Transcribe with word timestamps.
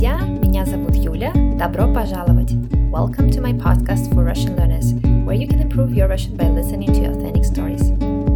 друзья! 0.00 0.18
Меня 0.24 0.64
зовут 0.64 0.94
Юля. 0.94 1.30
Добро 1.58 1.92
пожаловать! 1.92 2.52
Welcome 2.90 3.28
to 3.32 3.42
my 3.42 3.52
podcast 3.52 4.10
for 4.14 4.24
Russian 4.24 4.56
learners, 4.56 4.94
where 5.26 5.36
you 5.36 5.46
can 5.46 5.60
improve 5.60 5.92
your 5.92 6.08
Russian 6.08 6.38
by 6.38 6.48
listening 6.48 6.90
to 6.94 7.10
authentic 7.10 7.44
stories. 7.44 7.82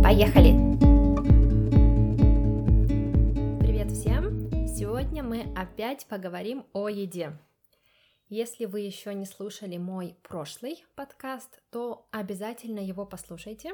Поехали! 0.03 0.53
Привет 3.61 3.93
всем! 3.93 4.68
Сегодня 4.68 5.22
мы 5.22 5.46
опять 5.57 6.04
поговорим 6.04 6.66
о 6.75 6.90
еде. 6.90 7.32
Если 8.29 8.67
вы 8.67 8.81
еще 8.81 9.14
не 9.14 9.25
слушали 9.25 9.79
мой 9.79 10.18
прошлый 10.22 10.85
подкаст, 10.94 11.62
то 11.71 12.07
обязательно 12.11 12.81
его 12.81 13.07
послушайте. 13.07 13.72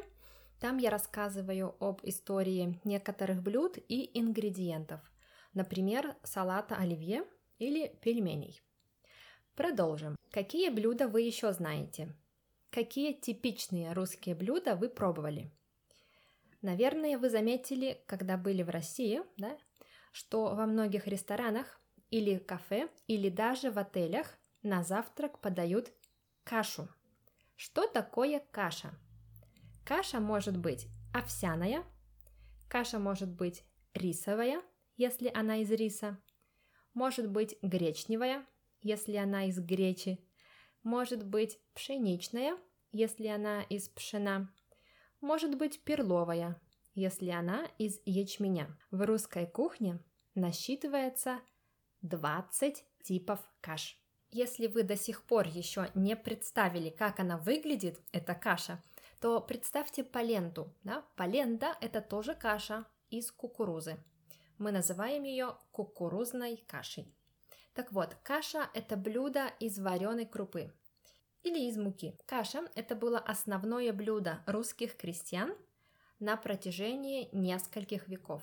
Там 0.61 0.79
я 0.79 0.91
рассказываю 0.91 1.75
об 1.81 1.99
истории 2.05 2.79
некоторых 2.85 3.43
блюд 3.43 3.79
и 3.89 4.17
ингредиентов, 4.17 5.01
например, 5.55 6.15
салата 6.23 6.77
оливье 6.77 7.25
или 7.61 7.95
пельменей. 8.01 8.61
Продолжим. 9.55 10.17
Какие 10.33 10.71
блюда 10.71 11.07
вы 11.07 11.21
еще 11.21 11.53
знаете? 11.53 12.13
Какие 12.71 13.13
типичные 13.13 13.93
русские 13.93 14.35
блюда 14.35 14.75
вы 14.75 14.89
пробовали? 14.89 15.53
Наверное, 16.63 17.19
вы 17.19 17.31
заметили, 17.31 18.03
когда 18.07 18.37
были 18.37 18.63
в 18.63 18.71
России, 18.71 19.23
да, 19.37 19.57
что 20.13 20.55
во 20.55 20.67
многих 20.67 21.07
ресторанах 21.07 21.81
или 22.11 22.39
кафе, 22.39 22.89
или 23.07 23.29
даже 23.29 23.71
в 23.71 23.79
отелях 23.79 24.39
на 24.63 24.83
завтрак 24.83 25.41
подают 25.41 25.93
кашу. 26.45 26.89
Что 27.57 27.87
такое 27.87 28.43
каша? 28.51 28.91
Каша 29.85 30.21
может 30.21 30.57
быть 30.57 30.87
овсяная, 31.13 31.85
каша 32.69 32.99
может 32.99 33.29
быть 33.29 33.65
рисовая, 33.95 34.63
если 34.97 35.31
она 35.35 35.57
из 35.59 35.71
риса, 35.71 36.19
может 36.95 37.31
быть 37.31 37.57
гречневая, 37.63 38.47
если 38.83 39.17
она 39.17 39.45
из 39.47 39.59
гречи, 39.59 40.19
может 40.83 41.25
быть 41.27 41.59
пшеничная, 41.75 42.57
если 42.93 43.27
она 43.27 43.63
из 43.63 43.89
пшена, 43.89 44.51
может 45.21 45.57
быть 45.57 45.83
перловая, 45.83 46.61
если 46.95 47.31
она 47.31 47.67
из 47.79 48.01
ячменя. 48.05 48.77
В 48.91 49.05
русской 49.05 49.47
кухне 49.47 50.01
насчитывается 50.35 51.41
20 52.03 52.85
типов 53.03 53.41
каш. 53.61 53.99
Если 54.31 54.67
вы 54.69 54.85
до 54.85 54.97
сих 54.97 55.25
пор 55.25 55.49
еще 55.49 55.91
не 55.95 56.17
представили, 56.17 56.91
как 56.91 57.21
она 57.21 57.37
выглядит, 57.37 58.01
эта 58.13 58.35
каша, 58.35 58.83
то 59.21 59.41
представьте 59.41 60.05
поленту. 60.05 60.73
Да? 60.85 61.05
Полента– 61.17 61.77
это 61.81 62.01
тоже 62.01 62.35
каша 62.35 62.87
из 63.11 63.31
кукурузы. 63.33 63.99
Мы 64.61 64.73
называем 64.73 65.23
ее 65.23 65.57
кукурузной 65.73 66.63
кашей. 66.69 67.11
Так 67.73 67.93
вот, 67.93 68.15
каша– 68.23 68.69
это 68.75 68.99
блюдо 68.99 69.47
из 69.59 69.79
вареной 69.79 70.27
крупы 70.27 70.71
или 71.43 71.61
из 71.61 71.79
муки. 71.79 72.15
Каша– 72.27 72.69
это 72.75 72.95
было 72.95 73.19
основное 73.19 73.91
блюдо 73.95 74.43
русских 74.47 74.99
крестьян 74.99 75.57
на 76.19 76.37
протяжении 76.37 77.31
нескольких 77.33 78.07
веков. 78.07 78.43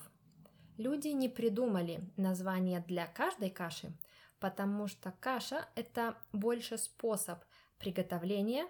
Люди 0.77 1.09
не 1.09 1.29
придумали 1.29 2.01
название 2.17 2.79
для 2.79 3.05
каждой 3.05 3.51
каши, 3.51 3.95
потому 4.39 4.87
что 4.87 5.13
каша– 5.19 5.69
это 5.75 6.17
больше 6.33 6.79
способ 6.79 7.43
приготовления, 7.77 8.65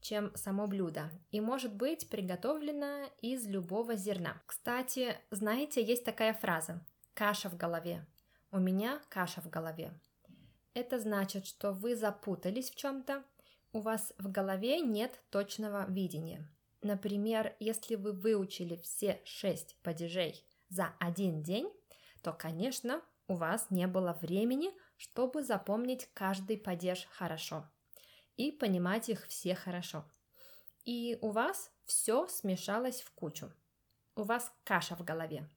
чем 0.00 0.34
само 0.36 0.66
блюдо, 0.66 1.10
и 1.30 1.40
может 1.40 1.74
быть 1.74 2.08
приготовлена 2.08 3.06
из 3.20 3.46
любого 3.46 3.96
зерна. 3.96 4.40
Кстати, 4.46 5.16
знаете, 5.30 5.82
есть 5.82 6.04
такая 6.04 6.34
фраза 6.34 6.84
«каша 7.14 7.48
в 7.48 7.56
голове». 7.56 8.06
У 8.50 8.58
меня 8.58 9.00
каша 9.08 9.40
в 9.40 9.50
голове. 9.50 9.92
Это 10.74 10.98
значит, 10.98 11.46
что 11.46 11.72
вы 11.72 11.96
запутались 11.96 12.70
в 12.70 12.76
чем-то, 12.76 13.24
у 13.72 13.80
вас 13.80 14.12
в 14.18 14.30
голове 14.30 14.80
нет 14.80 15.20
точного 15.30 15.90
видения. 15.90 16.48
Например, 16.82 17.54
если 17.58 17.96
вы 17.96 18.12
выучили 18.12 18.76
все 18.76 19.20
шесть 19.24 19.76
падежей 19.82 20.44
за 20.68 20.94
один 21.00 21.42
день, 21.42 21.70
то, 22.22 22.32
конечно, 22.32 23.02
у 23.26 23.34
вас 23.34 23.66
не 23.70 23.86
было 23.86 24.16
времени– 24.20 24.70
чтобы 24.96 25.42
запомнить 25.42 26.08
каждый 26.14 26.56
падеж 26.56 27.06
хорошо 27.10 27.68
и 28.36 28.52
понимать 28.52 29.08
их 29.08 29.26
все 29.26 29.54
хорошо. 29.54 30.04
И 30.84 31.18
у 31.20 31.30
вас 31.30 31.70
все 31.84 32.28
смешалось 32.28 33.00
в 33.00 33.10
кучу. 33.12 33.52
У 34.14 34.22
вас 34.22 34.52
каша 34.64 34.96
в 34.96 35.04
голове. 35.04 35.48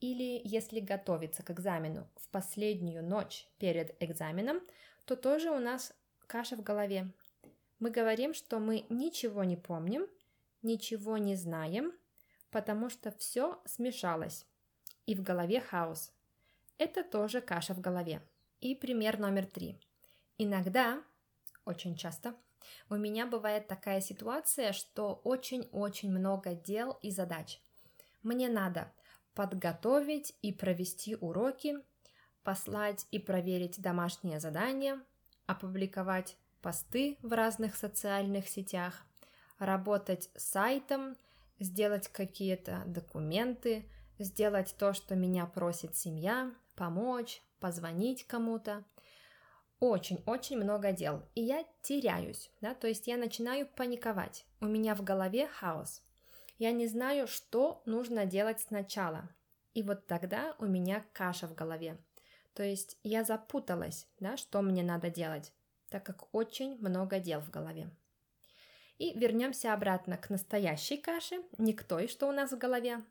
Или 0.00 0.40
если 0.44 0.80
готовиться 0.80 1.42
к 1.42 1.50
экзамену 1.50 2.08
в 2.16 2.28
последнюю 2.28 3.04
ночь 3.04 3.48
перед 3.58 4.00
экзаменом, 4.02 4.60
то 5.04 5.16
тоже 5.16 5.50
у 5.50 5.58
нас 5.58 5.92
каша 6.26 6.56
в 6.56 6.62
голове. 6.62 7.10
Мы 7.78 7.90
говорим, 7.90 8.34
что 8.34 8.58
мы 8.58 8.86
ничего 8.88 9.44
не 9.44 9.56
помним, 9.56 10.06
ничего 10.62 11.18
не 11.18 11.34
знаем, 11.34 11.92
потому 12.50 12.90
что 12.90 13.10
все 13.12 13.60
смешалось. 13.64 14.46
И 15.06 15.14
в 15.14 15.22
голове 15.22 15.60
хаос. 15.60 16.12
Это 16.76 17.02
тоже 17.02 17.40
каша 17.40 17.74
в 17.74 17.80
голове. 17.80 18.22
И 18.60 18.74
пример 18.74 19.18
номер 19.18 19.46
три. 19.46 19.78
Иногда, 20.36 21.02
очень 21.68 21.96
часто, 21.96 22.34
у 22.88 22.96
меня 22.96 23.26
бывает 23.26 23.68
такая 23.68 24.00
ситуация, 24.00 24.72
что 24.72 25.20
очень-очень 25.24 26.10
много 26.10 26.54
дел 26.54 26.98
и 27.02 27.10
задач. 27.10 27.60
Мне 28.22 28.48
надо 28.48 28.92
подготовить 29.34 30.34
и 30.42 30.52
провести 30.52 31.14
уроки, 31.14 31.76
послать 32.42 33.06
и 33.10 33.18
проверить 33.18 33.80
домашние 33.80 34.40
задания, 34.40 35.00
опубликовать 35.46 36.36
посты 36.60 37.18
в 37.22 37.32
разных 37.32 37.76
социальных 37.76 38.48
сетях, 38.48 39.06
работать 39.58 40.30
с 40.34 40.50
сайтом, 40.50 41.16
сделать 41.60 42.08
какие-то 42.08 42.82
документы, 42.86 43.88
сделать 44.18 44.74
то, 44.78 44.92
что 44.92 45.14
меня 45.14 45.46
просит 45.46 45.96
семья, 45.96 46.52
помочь, 46.74 47.42
позвонить 47.60 48.26
кому-то. 48.26 48.84
Очень-очень 49.80 50.56
много 50.58 50.90
дел, 50.90 51.22
и 51.36 51.40
я 51.42 51.64
теряюсь, 51.82 52.50
да, 52.60 52.74
то 52.74 52.88
есть 52.88 53.06
я 53.06 53.16
начинаю 53.16 53.64
паниковать. 53.66 54.44
У 54.60 54.66
меня 54.66 54.96
в 54.96 55.04
голове 55.04 55.46
хаос. 55.46 56.02
Я 56.58 56.72
не 56.72 56.88
знаю, 56.88 57.28
что 57.28 57.80
нужно 57.86 58.26
делать 58.26 58.60
сначала. 58.60 59.28
И 59.74 59.84
вот 59.84 60.08
тогда 60.08 60.56
у 60.58 60.66
меня 60.66 61.04
каша 61.12 61.46
в 61.46 61.54
голове. 61.54 61.96
То 62.54 62.64
есть 62.64 62.98
я 63.04 63.22
запуталась, 63.22 64.08
да, 64.18 64.36
что 64.36 64.62
мне 64.62 64.82
надо 64.82 65.10
делать, 65.10 65.52
так 65.88 66.04
как 66.04 66.34
очень 66.34 66.76
много 66.80 67.20
дел 67.20 67.40
в 67.40 67.50
голове. 67.50 67.88
И 68.98 69.16
вернемся 69.16 69.72
обратно 69.72 70.16
к 70.16 70.28
настоящей 70.28 70.96
каше, 70.96 71.36
не 71.56 71.72
к 71.72 71.84
той, 71.84 72.08
что 72.08 72.26
у 72.28 72.32
нас 72.32 72.50
в 72.50 72.58
голове. 72.58 73.04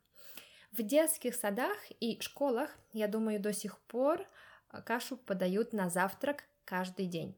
В 0.73 0.83
детских 0.83 1.33
садах 1.33 1.77
и 2.01 2.19
школах, 2.19 2.77
я 2.91 3.07
думаю, 3.07 3.39
до 3.39 3.53
сих 3.53 3.79
пор 3.79 4.27
кашу 4.69 5.17
подают 5.17 5.73
на 5.73 5.89
завтрак 5.89 6.43
каждый 6.65 7.07
день. 7.07 7.35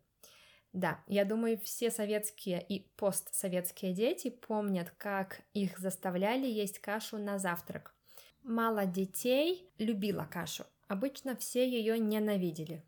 Да, 0.73 1.03
я 1.07 1.25
думаю, 1.25 1.57
все 1.59 1.89
советские 1.89 2.63
и 2.67 2.87
постсоветские 2.95 3.93
дети 3.93 4.29
помнят, 4.29 4.91
как 4.97 5.41
их 5.53 5.79
заставляли 5.79 6.45
есть 6.45 6.79
кашу 6.79 7.17
на 7.17 7.39
завтрак. 7.39 7.95
Мало 8.43 8.85
детей 8.85 9.67
любила 9.77 10.27
кашу. 10.29 10.65
Обычно 10.87 11.35
все 11.35 11.67
ее 11.67 11.97
ненавидели. 11.99 12.83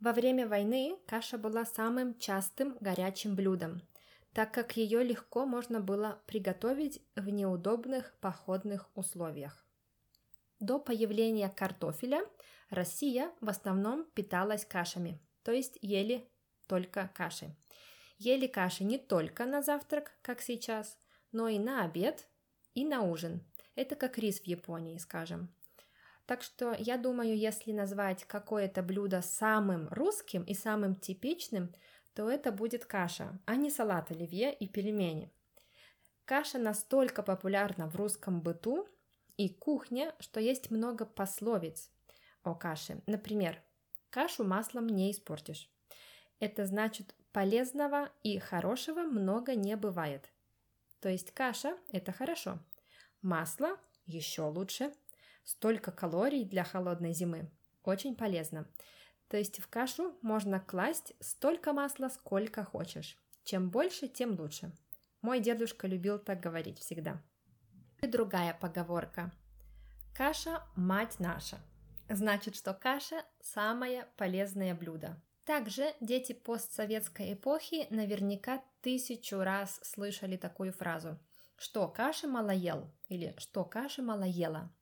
Во 0.00 0.12
время 0.12 0.46
войны 0.46 0.98
каша 1.06 1.38
была 1.38 1.64
самым 1.64 2.18
частым 2.18 2.76
горячим 2.80 3.34
блюдом, 3.34 3.80
так 4.34 4.52
как 4.52 4.76
ее 4.76 5.02
легко 5.02 5.46
можно 5.46 5.80
было 5.80 6.20
приготовить 6.26 7.02
в 7.14 7.28
неудобных 7.30 8.14
походных 8.20 8.90
условиях. 8.94 9.66
До 10.60 10.78
появления 10.78 11.48
картофеля 11.48 12.20
Россия 12.70 13.32
в 13.40 13.48
основном 13.48 14.04
питалась 14.14 14.64
кашами, 14.64 15.20
то 15.42 15.52
есть 15.52 15.78
ели 15.82 16.28
только 16.66 17.10
каши. 17.14 17.54
Ели 18.18 18.46
каши 18.46 18.84
не 18.84 18.98
только 18.98 19.44
на 19.44 19.62
завтрак, 19.62 20.12
как 20.22 20.40
сейчас, 20.40 20.98
но 21.32 21.48
и 21.48 21.58
на 21.58 21.84
обед 21.84 22.28
и 22.74 22.84
на 22.84 23.02
ужин. 23.02 23.44
Это 23.74 23.94
как 23.94 24.18
рис 24.18 24.40
в 24.40 24.44
Японии, 24.44 24.98
скажем. 24.98 25.54
Так 26.26 26.42
что 26.42 26.74
я 26.76 26.96
думаю, 26.96 27.36
если 27.38 27.72
назвать 27.72 28.24
какое-то 28.24 28.82
блюдо 28.82 29.22
самым 29.22 29.88
русским 29.90 30.42
и 30.42 30.54
самым 30.54 30.96
типичным, 30.96 31.72
то 32.14 32.28
это 32.30 32.50
будет 32.50 32.84
каша, 32.84 33.38
а 33.44 33.54
не 33.54 33.70
салат 33.70 34.10
оливье 34.10 34.52
и 34.52 34.66
пельмени. 34.66 35.30
Каша 36.24 36.58
настолько 36.58 37.22
популярна 37.22 37.88
в 37.88 37.94
русском 37.94 38.40
быту 38.40 38.88
и 39.36 39.48
кухне, 39.48 40.12
что 40.18 40.40
есть 40.40 40.70
много 40.70 41.04
пословиц, 41.04 41.90
о 42.46 42.54
каше. 42.54 43.02
Например, 43.06 43.60
кашу 44.10 44.44
маслом 44.44 44.86
не 44.86 45.10
испортишь. 45.10 45.70
Это 46.38 46.66
значит, 46.66 47.14
полезного 47.32 48.10
и 48.22 48.38
хорошего 48.38 49.00
много 49.00 49.54
не 49.54 49.76
бывает. 49.76 50.30
То 51.00 51.08
есть 51.08 51.32
каша– 51.32 51.76
это 51.92 52.12
хорошо. 52.12 52.58
Масло– 53.22 53.76
еще 54.06 54.42
лучше. 54.42 54.92
Столько 55.44 55.92
калорий 55.92 56.44
для 56.44 56.64
холодной 56.64 57.12
зимы. 57.12 57.50
Очень 57.84 58.16
полезно. 58.16 58.66
То 59.28 59.36
есть 59.36 59.60
в 59.60 59.68
кашу 59.68 60.16
можно 60.22 60.60
класть 60.60 61.12
столько 61.20 61.72
масла, 61.72 62.08
сколько 62.08 62.64
хочешь. 62.64 63.18
Чем 63.44 63.70
больше, 63.70 64.08
тем 64.08 64.38
лучше. 64.38 64.72
Мой 65.22 65.40
дедушка 65.40 65.86
любил 65.86 66.18
так 66.18 66.40
говорить 66.40 66.78
всегда. 66.78 67.22
И 68.00 68.06
другая 68.06 68.56
поговорка. 68.60 69.32
Каша– 70.14 70.62
мать 70.76 71.16
наша. 71.18 71.58
Значит, 72.08 72.54
что 72.54 72.72
каша– 72.72 73.24
самое 73.40 74.06
полезное 74.16 74.74
блюдо. 74.74 75.20
Также 75.44 75.92
дети 76.00 76.32
постсоветской 76.32 77.34
эпохи 77.34 77.86
наверняка 77.90 78.62
тысячу 78.80 79.38
раз 79.38 79.80
слышали 79.82 80.36
такую 80.36 80.72
фразу 80.72 81.18
«что 81.56 81.88
каши 81.88 82.28
мало 82.28 82.50
ел» 82.50 82.90
или 83.08 83.34
«что 83.38 83.64
каши 83.64 84.02
мало 84.02 84.22
ела». 84.24 84.72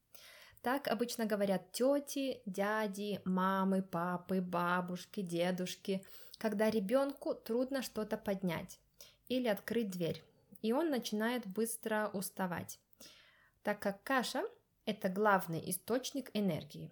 Так 0.61 0.89
обычно 0.89 1.27
говорят 1.27 1.73
тети, 1.73 2.43
дяди, 2.47 3.21
мамы, 3.25 3.83
папы, 3.83 4.41
бабушки, 4.41 5.21
дедушки, 5.21 6.05
когда 6.39 6.71
ребенку 6.71 7.35
трудно 7.35 7.83
что-то 7.83 8.17
поднять 8.17 8.81
или 9.29 9.49
открыть 9.49 9.91
дверь, 9.91 10.23
и 10.63 10.73
он 10.73 10.91
начинает 10.91 11.47
быстро 11.47 12.11
уставать, 12.13 12.79
так 13.63 13.81
как 13.81 14.03
каша– 14.03 14.43
это 14.87 15.09
главный 15.09 15.71
источник 15.71 16.31
энергии. 16.35 16.91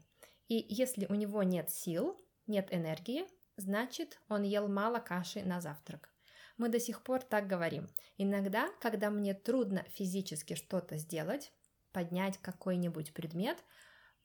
И 0.49 0.65
если 0.69 1.07
у 1.07 1.15
него 1.15 1.43
нет 1.43 1.71
сил, 1.71 2.21
нет 2.47 2.69
энергии, 2.71 3.27
значит 3.57 4.21
он 4.29 4.43
ел 4.43 4.69
мало 4.69 4.99
каши 4.99 5.43
на 5.43 5.61
завтрак. 5.61 6.11
Мы 6.57 6.69
до 6.69 6.79
сих 6.79 7.03
пор 7.03 7.23
так 7.23 7.47
говорим. 7.47 7.89
Иногда, 8.19 8.69
когда 8.81 9.11
мне 9.11 9.35
трудно 9.35 9.85
физически 9.91 10.55
что-то 10.55 10.97
сделать, 10.97 11.53
поднять 11.93 12.39
какой-нибудь 12.39 13.15
предмет, 13.15 13.59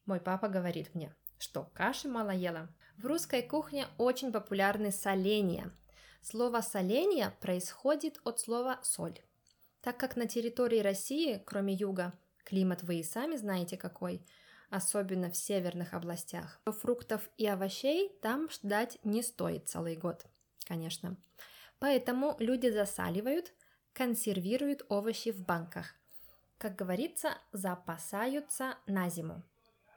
мой 0.05 0.19
папа 0.19 0.47
говорит 0.47 0.93
мне, 0.95 1.15
что 1.37 1.63
каши 1.73 2.07
мало 2.07 2.31
ела. 2.31 2.69
В 2.97 3.05
русской 3.05 3.41
кухне 3.41 3.87
очень 3.97 4.31
популярны 4.31 4.91
соленья. 4.91 5.71
Слово 6.21 6.61
«соление» 6.61 7.31
происходит 7.39 8.19
от 8.23 8.39
слова 8.39 8.79
«соль». 8.83 9.19
Так 9.81 9.97
как 9.97 10.15
на 10.15 10.27
территории 10.27 10.79
России, 10.79 11.41
кроме 11.45 11.73
юга, 11.73 12.13
климат 12.43 12.83
вы 12.83 12.95
и 12.99 13.03
сами 13.03 13.35
знаете 13.35 13.77
какой, 13.77 14.25
особенно 14.69 15.29
в 15.29 15.37
северных 15.37 15.93
областях, 15.93 16.59
то 16.65 16.71
фруктов 16.71 17.29
и 17.37 17.45
овощей 17.45 18.11
там 18.21 18.49
ждать 18.49 18.97
не 19.03 19.21
стоит 19.23 19.67
целый 19.69 19.95
год, 19.95 20.25
конечно. 20.65 21.17
Поэтому 21.79 22.35
люди 22.39 22.69
засаливают, 22.69 23.53
консервируют 23.93 24.85
овощи 24.89 25.31
в 25.31 25.45
банках– 25.45 25.95
как 26.57 26.75
говорится, 26.75 27.37
запасаются 27.51 28.77
на 28.87 29.09
зиму. 29.09 29.43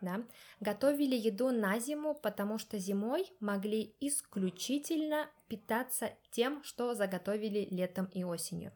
Да? 0.00 0.22
Готовили 0.60 1.14
еду 1.14 1.50
на 1.50 1.78
зиму, 1.78 2.14
потому 2.14 2.58
что 2.58 2.78
зимой 2.78 3.30
могли 3.40 3.94
исключительно 4.00 5.28
питаться 5.48 6.12
тем, 6.30 6.62
что 6.64 6.94
заготовили 6.94 7.66
летом 7.70 8.06
и 8.06 8.24
осенью. 8.24 8.72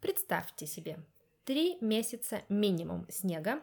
Представьте 0.00 0.66
себе, 0.66 0.98
три 1.44 1.78
месяца 1.80 2.42
минимум 2.48 3.06
снега, 3.10 3.62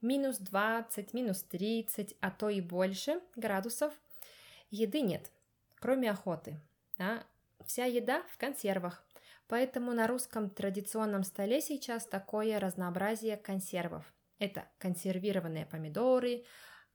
минус 0.00 0.38
20, 0.38 1.14
минус 1.14 1.42
30, 1.42 2.16
а 2.20 2.30
то 2.30 2.48
и 2.48 2.60
больше 2.60 3.20
градусов. 3.36 3.92
Еды 4.70 5.00
нет, 5.00 5.30
кроме 5.80 6.10
охоты. 6.10 6.60
Да? 6.96 7.24
Вся 7.64 7.84
еда 7.84 8.22
в 8.32 8.38
консервах. 8.38 9.04
Поэтому 9.48 9.92
на 9.92 10.06
русском 10.06 10.50
традиционном 10.50 11.24
столе 11.24 11.60
сейчас 11.60 12.06
такое 12.06 12.60
разнообразие 12.60 13.36
консервов. 13.36 14.04
Это 14.38 14.68
консервированные 14.78 15.66
помидоры, 15.66 16.44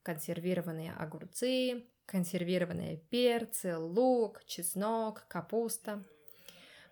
консервированные 0.04 0.94
огурцы, 0.94 1.86
консервированные 2.06 2.98
перцы, 2.98 3.78
лук, 3.78 4.44
чеснок, 4.46 5.26
капуста. 5.28 6.04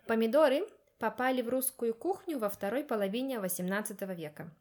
Помидоры 0.06 0.66
попали 0.98 1.42
в 1.42 1.48
русскую 1.48 1.94
кухню 1.94 2.38
во 2.38 2.48
второй 2.48 2.84
половине 2.84 3.36
XVIII 3.36 4.14
века. 4.14 4.52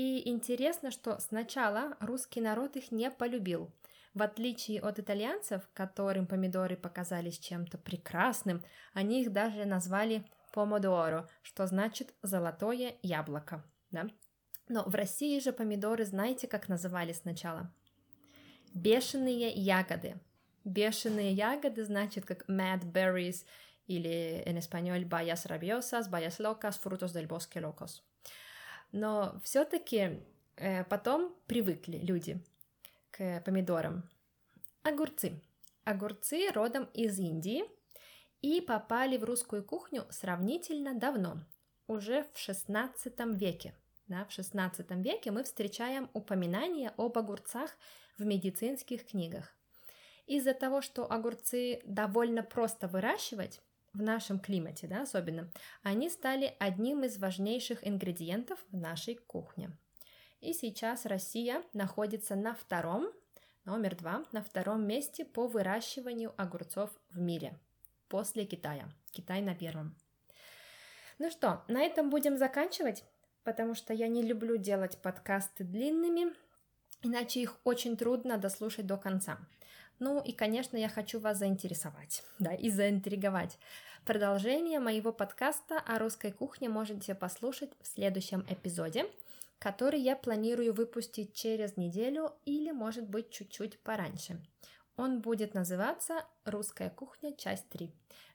И 0.00 0.28
интересно, 0.28 0.92
что 0.92 1.18
сначала 1.18 1.96
русский 1.98 2.40
народ 2.40 2.76
их 2.76 2.92
не 2.92 3.10
полюбил. 3.10 3.68
В 4.14 4.22
отличие 4.22 4.80
от 4.80 5.00
итальянцев, 5.00 5.68
которым 5.74 6.28
помидоры 6.28 6.76
показались 6.76 7.40
чем-то 7.40 7.78
прекрасным, 7.78 8.62
они 8.94 9.22
их 9.22 9.32
даже 9.32 9.64
назвали 9.64 10.24
помодоро, 10.52 11.28
что 11.42 11.66
значит 11.66 12.14
золотое 12.22 12.94
яблоко. 13.02 13.64
Да? 13.90 14.06
Но 14.68 14.84
в 14.84 14.94
России 14.94 15.40
же 15.40 15.52
помидоры 15.52 16.04
знаете, 16.04 16.46
как 16.46 16.68
называли 16.68 17.12
сначала? 17.12 17.74
Бешеные 18.74 19.48
ягоды. 19.50 20.14
Бешеные 20.62 21.32
ягоды 21.32 21.84
значит 21.84 22.24
как 22.24 22.48
mad 22.48 22.84
berries 22.84 23.44
или 23.88 24.44
en 24.46 24.58
español 24.58 25.04
bayas 25.06 25.44
rabiosas, 25.46 26.08
bayas 26.08 26.38
locas, 26.38 26.78
frutos 26.78 27.12
del 27.12 27.26
bosque 27.26 27.58
locos. 27.58 28.04
Но 28.92 29.40
все-таки 29.44 30.20
э, 30.56 30.84
потом 30.84 31.34
привыкли 31.46 31.98
люди 31.98 32.42
к 33.10 33.40
помидорам. 33.44 34.08
Огурцы. 34.82 35.40
Огурцы 35.84 36.50
родом 36.52 36.84
из 36.94 37.18
Индии– 37.18 37.64
и 38.42 38.60
попали 38.60 39.16
в 39.16 39.24
русскую 39.24 39.64
кухню 39.64 40.06
сравнительно 40.10 40.94
давно, 40.94 41.44
уже 41.86 42.24
в 42.32 42.48
XVI 42.48 42.92
веке. 43.36 43.74
Да, 44.06 44.24
в 44.24 44.30
XVI 44.30 45.02
веке 45.02 45.30
мы 45.30 45.42
встречаем 45.44 46.08
упоминания 46.12 46.92
об 46.96 47.18
огурцах 47.18 47.76
в 48.16 48.24
медицинских 48.24 49.06
книгах. 49.06 49.54
Из-за 50.26 50.54
того, 50.54 50.82
что 50.82 51.10
огурцы 51.10 51.80
довольно 51.84 52.42
просто 52.42 52.86
выращивать, 52.86 53.60
в 53.92 54.02
нашем 54.02 54.38
климате, 54.38 54.86
да, 54.86 55.02
особенно, 55.02 55.50
они 55.82 56.10
стали 56.10 56.54
одним 56.58 57.04
из 57.04 57.18
важнейших 57.18 57.86
ингредиентов 57.86 58.58
в 58.70 58.76
нашей 58.76 59.14
кухне. 59.14 59.70
И 60.40 60.52
сейчас 60.52 61.06
Россия 61.06 61.62
находится 61.72 62.36
на 62.36 62.54
втором, 62.54 63.10
номер 63.64 63.96
два, 63.96 64.24
на 64.32 64.42
втором 64.42 64.86
месте 64.86 65.24
по 65.24 65.46
выращиванию 65.46 66.32
огурцов 66.36 66.90
в 67.10 67.18
мире– 67.18 67.58
после 68.08 68.44
Китая. 68.44 68.88
Китай 69.12 69.42
на 69.42 69.54
первом. 69.54 69.94
Ну 71.18 71.30
что, 71.30 71.64
на 71.68 71.82
этом 71.82 72.10
будем 72.10 72.36
заканчивать, 72.36 73.04
потому 73.44 73.74
что 73.74 73.92
я 73.92 74.08
не 74.08 74.22
люблю 74.22 74.56
делать 74.56 74.98
подкасты 75.02 75.64
длинными, 75.64 76.32
иначе 77.02 77.40
их 77.40 77.58
очень 77.64 77.96
трудно 77.96 78.38
дослушать 78.38 78.86
до 78.86 78.96
конца. 78.96 79.38
Ну 79.98 80.22
и, 80.22 80.32
конечно, 80.32 80.76
я 80.76 80.88
хочу 80.88 81.18
вас 81.18 81.38
заинтересовать, 81.38 82.22
да, 82.38 82.54
и 82.54 82.70
заинтриговать. 82.70 83.58
Продолжение 84.04 84.78
моего 84.78 85.12
подкаста 85.12 85.80
о 85.80 85.98
русской 85.98 86.30
кухне 86.30 86.68
можете 86.68 87.14
послушать 87.14 87.70
в 87.82 87.86
следующем 87.86 88.46
эпизоде, 88.48 89.06
который 89.58 90.00
я 90.00 90.14
планирую 90.14 90.72
выпустить 90.72 91.34
через 91.34 91.76
неделю 91.76 92.32
или, 92.44 92.70
может 92.70 93.08
быть, 93.08 93.30
чуть-чуть 93.30 93.80
пораньше. 93.80 94.40
Он 94.96 95.20
будет 95.20 95.54
называться 95.54 96.24
«Русская 96.44 96.90
кухня. 96.90 97.32
Часть 97.36 97.66
3». 97.72 97.90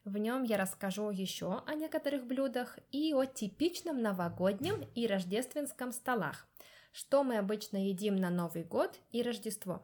В 0.06 0.18
нем 0.18 0.44
я 0.44 0.58
расскажу 0.58 1.12
еще 1.12 1.62
о 1.66 1.76
некоторых 1.76 2.26
блюдах 2.26 2.78
и 2.92 3.14
о 3.14 3.26
типичном 3.26 4.02
новогоднем 4.02 4.86
и 4.96 5.08
рождественском 5.08 5.94
столах, 5.94 6.46
что 6.92 7.24
мы 7.24 7.38
обычно 7.38 7.78
едим 7.88 8.18
на 8.18 8.30
Новый 8.30 8.64
год 8.64 9.00
и 9.12 9.24
Рождество, 9.24 9.82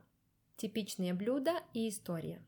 типичные 0.60 1.14
блюда 1.14 1.64
и 1.74 1.90
история. 1.90 2.42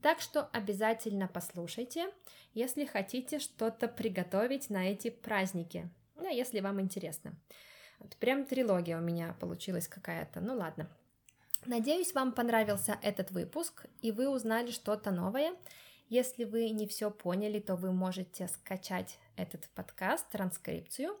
Так 0.00 0.20
что 0.20 0.44
обязательно 0.52 1.26
послушайте, 1.26 2.06
если 2.54 2.84
хотите 2.84 3.40
что-то 3.40 3.88
приготовить 3.88 4.70
на 4.70 4.90
эти 4.90 5.10
праздники, 5.10 5.90
ну, 6.14 6.32
если 6.32 6.60
вам 6.60 6.80
интересно. 6.80 7.34
Вот 7.98 8.16
прям 8.16 8.44
трилогия 8.44 8.98
у 8.98 9.00
меня 9.00 9.34
получилась 9.40 9.88
какая-то, 9.88 10.40
ну 10.40 10.54
ладно. 10.56 10.88
Надеюсь, 11.66 12.14
вам 12.14 12.32
понравился 12.32 12.98
этот 13.02 13.32
выпуск 13.32 13.86
и 14.00 14.12
вы 14.12 14.28
узнали 14.28 14.70
что-то 14.70 15.10
новое. 15.10 15.52
Если 16.08 16.44
вы 16.44 16.70
не 16.70 16.86
все 16.86 17.10
поняли, 17.10 17.58
то 17.58 17.74
вы 17.74 17.92
можете 17.92 18.48
скачать 18.48 19.18
этот 19.36 19.68
подкаст, 19.70 20.28
транскрипцию. 20.30 21.18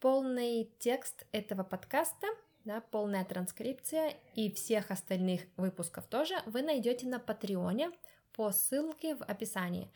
Полный 0.00 0.72
текст 0.78 1.26
этого 1.32 1.62
подкаста, 1.62 2.26
да, 2.68 2.82
полная 2.82 3.24
транскрипция 3.24 4.14
и 4.34 4.52
всех 4.52 4.90
остальных 4.90 5.40
выпусков 5.56 6.06
тоже 6.06 6.34
вы 6.44 6.60
найдете 6.60 7.06
на 7.06 7.18
Патреоне 7.18 7.90
по 8.34 8.52
ссылке 8.52 9.16
в 9.16 9.22
описании. 9.22 9.90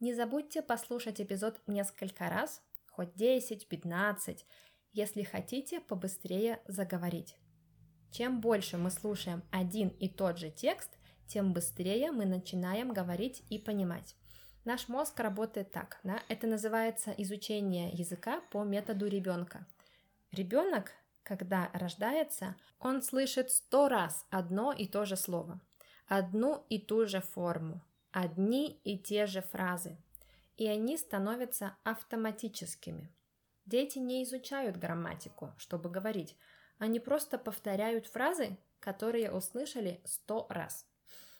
Не 0.00 0.14
забудьте 0.14 0.62
послушать 0.62 1.20
эпизод 1.20 1.60
несколько 1.66 2.30
раз, 2.30 2.62
хоть 2.90 3.10
10-15, 3.10 4.38
если 4.94 5.22
хотите 5.22 5.80
побыстрее 5.80 6.60
заговорить. 6.66 7.36
Чем 8.10 8.40
больше 8.40 8.78
мы 8.78 8.90
слушаем 8.90 9.42
один 9.50 9.88
и 9.88 10.08
тот 10.08 10.38
же 10.38 10.50
текст, 10.50 10.96
тем 11.26 11.52
быстрее 11.52 12.10
мы 12.10 12.24
начинаем 12.24 12.94
говорить 12.94 13.42
и 13.50 13.58
понимать. 13.58 14.16
Наш 14.64 14.88
мозг 14.88 15.20
работает 15.20 15.72
так, 15.72 16.00
да? 16.04 16.22
это 16.30 16.46
называется 16.46 17.14
изучение 17.18 17.90
языка 17.90 18.40
по 18.50 18.64
методу 18.64 19.08
ребенка. 19.08 19.66
Ребенок, 20.32 20.92
когда 21.24 21.70
рождается, 21.72 22.54
он 22.78 23.02
слышит 23.02 23.50
сто 23.50 23.88
раз 23.88 24.26
одно 24.30 24.72
и 24.72 24.86
то 24.86 25.04
же 25.04 25.16
слово. 25.16 25.60
одну 26.06 26.66
и 26.68 26.78
ту 26.78 27.06
же 27.06 27.22
форму, 27.22 27.80
одни 28.12 28.78
и 28.84 28.98
те 28.98 29.24
же 29.26 29.40
фразы, 29.40 29.96
и 30.58 30.66
они 30.66 30.98
становятся 30.98 31.76
автоматическими. 31.82 33.10
Дети 33.64 33.98
не 33.98 34.22
изучают 34.22 34.76
грамматику, 34.76 35.54
чтобы 35.56 35.88
говорить, 35.88 36.36
они 36.78 37.00
просто 37.00 37.38
повторяют 37.38 38.06
фразы, 38.06 38.58
которые 38.80 39.32
услышали 39.32 40.02
сто 40.04 40.46
раз. 40.50 40.86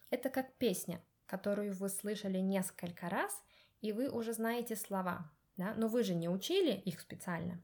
Это 0.08 0.30
как 0.30 0.54
песня, 0.54 1.02
которую 1.26 1.74
вы 1.74 1.90
слышали 1.90 2.38
несколько 2.38 3.10
раз, 3.10 3.42
и 3.82 3.92
вы 3.92 4.08
уже 4.08 4.32
знаете 4.32 4.76
слова, 4.76 5.30
да? 5.58 5.74
но 5.74 5.88
вы 5.88 6.04
же 6.04 6.14
не 6.14 6.30
учили 6.30 6.72
их 6.72 7.00
специально. 7.00 7.62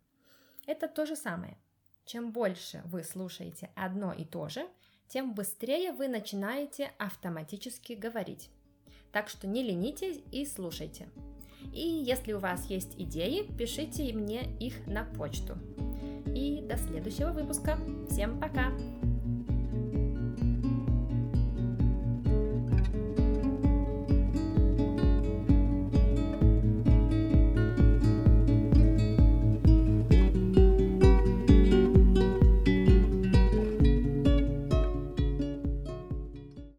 Это 0.66 0.86
то 0.86 1.06
же 1.06 1.16
самое. 1.16 1.56
Чем 2.10 2.32
больше 2.32 2.82
вы 2.86 3.04
слушаете 3.04 3.70
одно 3.76 4.12
и 4.12 4.24
то 4.24 4.48
же, 4.48 4.66
тем 5.06 5.32
быстрее 5.32 5.92
вы 5.92 6.08
начинаете 6.08 6.90
автоматически 6.98 7.92
говорить. 7.92 8.50
Так 9.12 9.28
что 9.28 9.46
не 9.46 9.62
ленитесь 9.62 10.18
и 10.32 10.44
слушайте. 10.44 11.08
И 11.72 11.86
если 11.86 12.32
у 12.32 12.40
вас 12.40 12.66
есть 12.66 12.96
идеи, 12.98 13.46
пишите 13.56 14.12
мне 14.12 14.42
их 14.58 14.88
на 14.88 15.04
почту. 15.04 15.56
И 16.34 16.62
до 16.68 16.76
следующего 16.78 17.30
выпуска. 17.30 17.78
Всем 18.10 18.40
пока! 18.40 18.72